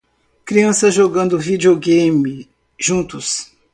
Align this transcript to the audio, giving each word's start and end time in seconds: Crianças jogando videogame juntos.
Crianças 0.43 0.95
jogando 0.95 1.37
videogame 1.37 2.49
juntos. 2.75 3.51